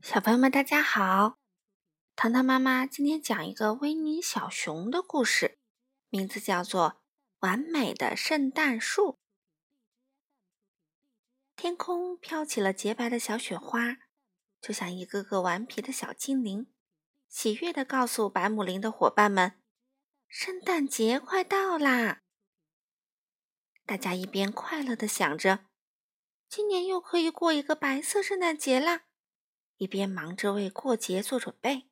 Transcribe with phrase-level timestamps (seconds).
[0.00, 1.38] 小朋友们，大家好！
[2.14, 5.58] 糖糖妈妈今天讲一个维尼小熊的故事，
[6.08, 6.90] 名字叫做
[7.40, 9.14] 《完美的圣诞树》。
[11.56, 13.96] 天空飘起了洁白的小雪花，
[14.60, 16.72] 就像一个个顽皮的小精灵，
[17.28, 19.60] 喜悦地告诉白姆林的伙伴们
[20.28, 22.22] ：“圣诞节快到啦！”
[23.84, 25.66] 大家一边快乐地想着，
[26.48, 29.06] 今年又可以过一个白色圣诞节啦。
[29.78, 31.88] 一边忙着为过节做准备。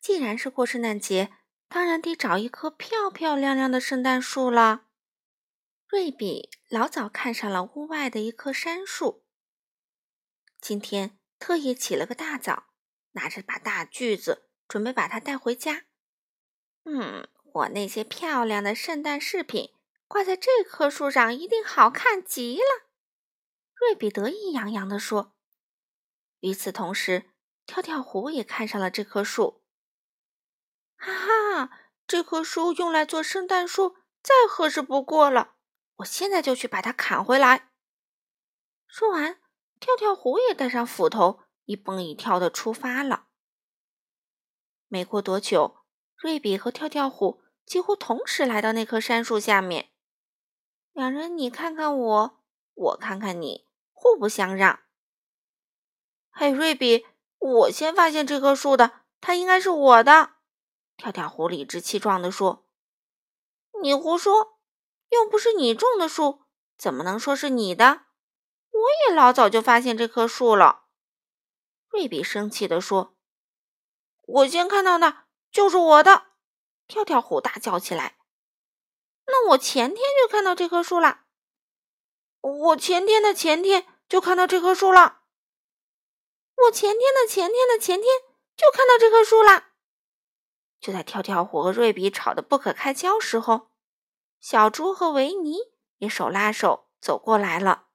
[0.00, 1.32] 既然是过圣诞节，
[1.68, 4.86] 当然得找一棵漂漂亮亮的圣诞树了。
[5.88, 9.24] 瑞比老早看上了屋外的一棵杉树，
[10.60, 12.68] 今天特意起了个大早，
[13.12, 15.86] 拿着把大锯子，准备把它带回家。
[16.84, 19.74] 嗯，我那些漂亮的圣诞饰品
[20.06, 22.88] 挂在这棵树上，一定好看极了。
[23.74, 25.34] 瑞比得意洋洋地说。
[26.40, 27.30] 与此同时，
[27.66, 29.62] 跳跳虎也看上了这棵树。
[30.96, 35.54] 哈哈，这棵树用来做圣诞树再合适不过了！
[35.96, 37.70] 我现在就去把它砍回来。
[38.86, 39.40] 说完，
[39.78, 43.28] 跳跳虎也带上斧头，一蹦一跳的出发了。
[44.88, 45.84] 没过多久，
[46.16, 49.90] 瑞比和跳跳虎几乎同时来到那棵杉树下面。
[50.92, 52.44] 两人你看看我，
[52.74, 54.80] 我看看你，互不相让。
[56.30, 57.06] 嘿，瑞比，
[57.38, 60.34] 我先发现这棵树的，它应该是我的。
[60.96, 62.66] 跳跳虎理直气壮地说
[63.82, 64.58] ：“你胡说，
[65.10, 66.42] 又不是你种的树，
[66.78, 68.06] 怎么能说是你的？
[68.70, 70.84] 我也老早就发现这棵树了。”
[71.90, 73.16] 瑞比生气地说
[74.26, 76.28] ：“我先看到的，就是我的。”
[76.86, 78.16] 跳跳虎大叫起来
[79.26, 81.24] ：“那我前天就看到这棵树了，
[82.40, 85.18] 我前天的前天就看到这棵树了。”
[86.64, 88.08] 我前天的前天的前天
[88.56, 89.72] 就看到这棵树啦！
[90.80, 93.70] 就在跳跳虎和瑞比吵得不可开交时候，
[94.40, 95.58] 小猪和维尼
[95.98, 97.86] 也手拉手走过来了。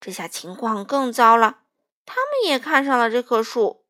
[0.00, 1.62] 这下情况更糟了，
[2.04, 3.86] 他们也看上了这棵树。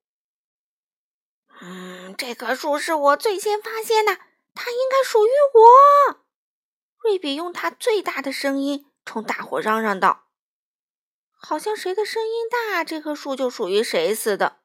[1.61, 4.17] 嗯，这棵树是我最先发现的，
[4.55, 6.25] 它应该属于我。
[6.99, 10.26] 瑞比用他最大的声音冲大伙嚷嚷道。
[11.39, 14.63] 好像谁的声音大，这棵树就属于谁似的。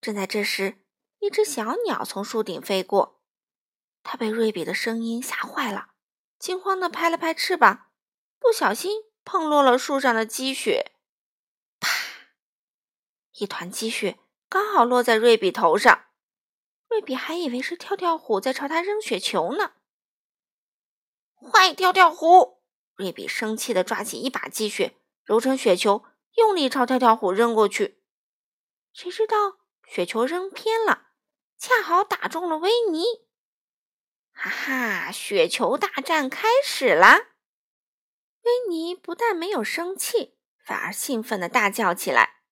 [0.00, 0.78] 正在这时，
[1.18, 3.20] 一只小鸟从树顶飞过，
[4.02, 5.90] 它被瑞比的声音吓坏了，
[6.38, 7.90] 惊慌地拍了拍翅膀，
[8.38, 10.92] 不小心碰落了树上的积雪。
[11.80, 11.90] 啪！
[13.38, 16.06] 一团积雪刚好落在瑞比头上，
[16.88, 19.72] 瑞比还以为是跳跳虎在朝他扔雪球呢。
[21.34, 22.62] 坏跳跳虎！
[22.94, 24.96] 瑞比生气地抓起一把积雪。
[25.26, 26.04] 揉成雪球，
[26.36, 28.00] 用力朝跳跳虎扔过去。
[28.92, 31.08] 谁知道雪球扔偏了，
[31.58, 33.04] 恰好打中了维尼。
[34.32, 37.32] 哈哈，雪球大战开始啦！
[38.42, 42.42] 维尼不但没有生气，反而兴奋的大叫起来。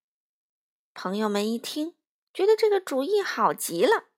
[0.92, 1.94] 朋友们一听，
[2.32, 4.08] 觉得这个主意好极了，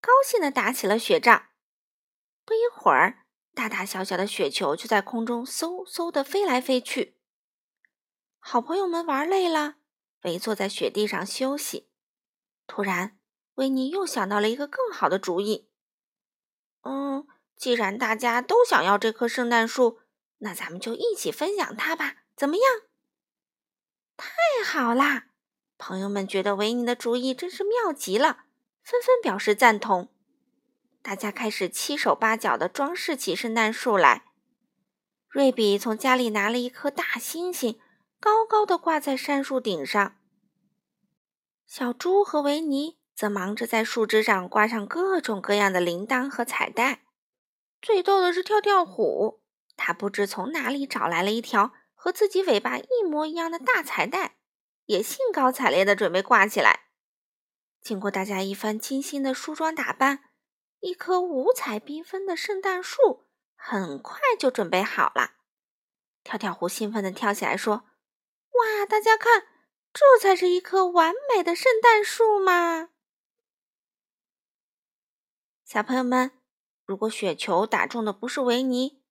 [0.00, 1.48] 高兴的打起了雪仗。
[2.46, 7.15] 不一会儿，大大小小的雪球就在空中嗖嗖的飞来飞去。
[8.48, 9.74] 好朋友们玩累了，
[10.22, 11.88] 围坐在雪地上休息。
[12.68, 13.18] 突然，
[13.56, 15.68] 维尼又想到了一个更好的主意。
[16.82, 17.26] 嗯，
[17.56, 19.98] 既然大家都想要这棵圣诞树，
[20.38, 22.64] 那咱们就一起分享它吧，怎么样？
[24.16, 24.28] 太
[24.64, 25.26] 好啦！
[25.76, 28.44] 朋友们觉得维尼的主意真是妙极了，
[28.84, 30.08] 纷纷表示赞同。
[31.02, 34.26] 大家开始七手八脚的装饰起圣诞树来。
[35.28, 37.80] 瑞比从家里拿了一颗大星星。
[38.18, 40.16] 高高的挂在杉树顶上，
[41.66, 47.04] 小猪和维尼则忙着在树枝上挂上各种各样的铃铛和彩带。
[47.80, 49.42] 最逗的是跳跳虎，
[49.76, 54.38] 他不知从哪里找来了一条和自己尾巴一模一样的大彩带，
[54.86, 56.86] 也兴高采烈地准备挂起来。
[57.80, 60.30] 经过大家一番精心的梳妆打扮，
[60.80, 65.34] 一棵五彩缤纷的圣诞树很快就准备好了。
[66.24, 67.84] 跳跳虎兴奋地跳起来说。
[68.50, 68.86] 哇！
[68.86, 69.46] 大家看，
[69.92, 72.90] 这才是一棵完美的圣诞树嘛！
[75.64, 76.30] 小朋友们，
[76.84, 79.02] 如果雪球打中的不是维尼，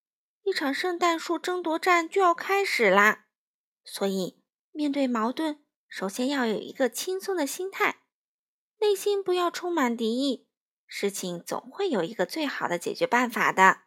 [0.44, 3.28] 一场圣诞树争夺战就要开始啦。
[3.84, 4.42] 所以，
[4.72, 8.04] 面对矛盾，首先要有一个轻松的心态，
[8.78, 10.48] 内心不要充满敌意，
[10.88, 13.82] 事情总会有一个最好的解决办法的。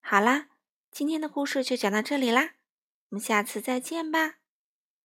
[0.00, 0.48] 好啦，
[0.90, 2.54] 今天的故事就讲到这里啦。
[3.10, 4.45] 我们下次再见吧。